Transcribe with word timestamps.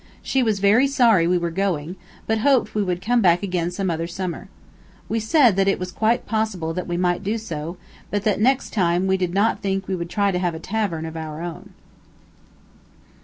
She 0.23 0.41
was 0.41 0.57
very 0.57 0.87
sorry 0.87 1.27
we 1.27 1.37
were 1.37 1.51
going, 1.51 1.95
but 2.25 2.39
hoped 2.39 2.73
we 2.73 2.81
would 2.81 3.03
come 3.05 3.21
back 3.21 3.43
again 3.43 3.69
some 3.69 3.91
other 3.91 4.07
summer. 4.07 4.49
We 5.07 5.19
said 5.19 5.55
that 5.57 5.67
it 5.67 5.77
was 5.77 5.91
quite 5.91 6.25
possible 6.25 6.73
that 6.73 6.87
we 6.87 6.97
might 6.97 7.23
do 7.23 7.37
so; 7.37 7.77
but 8.09 8.23
that, 8.23 8.41
next 8.41 8.73
time, 8.73 9.05
we 9.05 9.15
did 9.15 9.35
not 9.35 9.61
think 9.61 9.87
we 9.87 9.95
would 9.95 10.09
try 10.09 10.31
to 10.31 10.39
have 10.39 10.55
a 10.55 10.59
tavern 10.59 11.05
of 11.05 11.15
our 11.15 11.43
own. 11.43 11.73